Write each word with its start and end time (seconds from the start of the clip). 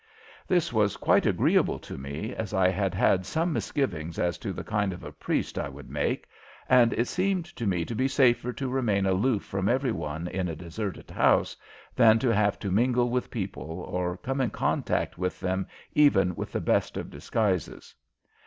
This 0.47 0.73
was 0.73 0.97
quite 0.97 1.27
agreeable 1.27 1.77
to 1.77 1.95
me, 1.95 2.33
as 2.33 2.55
I 2.55 2.69
had 2.69 2.95
had 2.95 3.23
some 3.23 3.53
misgivings 3.53 4.17
as 4.17 4.39
to 4.39 4.51
the 4.51 4.63
kind 4.63 4.93
of 4.93 5.03
a 5.03 5.11
priest 5.11 5.59
I 5.59 5.69
would 5.69 5.91
make, 5.91 6.27
and 6.67 6.91
it 6.93 7.07
seemed 7.07 7.45
to 7.55 7.67
me 7.67 7.85
to 7.85 7.93
be 7.93 8.07
safer 8.07 8.51
to 8.51 8.67
remain 8.67 9.05
aloof 9.05 9.43
from 9.45 9.69
every 9.69 9.91
one 9.91 10.27
in 10.29 10.47
a 10.47 10.55
deserted 10.55 11.11
house 11.11 11.55
than 11.95 12.17
to 12.17 12.33
have 12.33 12.57
to 12.61 12.71
mingle 12.71 13.11
with 13.11 13.29
people 13.29 13.81
or 13.87 14.17
come 14.17 14.41
in 14.41 14.49
contact 14.49 15.19
with 15.19 15.39
them 15.39 15.67
even 15.93 16.33
with 16.33 16.51
the 16.51 16.61
best 16.61 16.97
of 16.97 17.11
disguises. 17.11 17.93